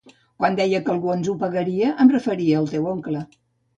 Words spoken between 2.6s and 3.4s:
al teu oncle.